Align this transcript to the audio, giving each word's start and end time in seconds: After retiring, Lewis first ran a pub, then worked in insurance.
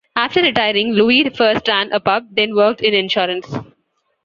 After 0.15 0.41
retiring, 0.41 0.93
Lewis 0.93 1.27
first 1.37 1.67
ran 1.67 1.91
a 1.93 1.99
pub, 1.99 2.25
then 2.31 2.55
worked 2.55 2.81
in 2.81 2.95
insurance. 2.95 3.45